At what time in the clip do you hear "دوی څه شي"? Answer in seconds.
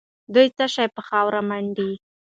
0.33-0.85